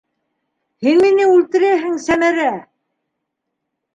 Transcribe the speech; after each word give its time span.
Һин 0.85 1.01
мине 1.07 1.27
үлтерәһең, 1.33 1.99
Сәмәрә! 2.07 2.47